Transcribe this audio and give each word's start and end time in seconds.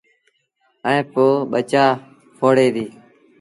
ائيٚݩ 0.87 1.07
پو 1.13 1.25
ٻچآ 1.51 1.85
ڦوڙي 2.37 2.67
ديٚ۔ 2.75 2.91